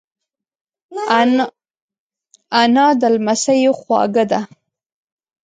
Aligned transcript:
انا 2.61 2.85
د 3.01 3.01
لمسیو 3.15 3.71
خواږه 3.79 4.23
ده 4.31 4.39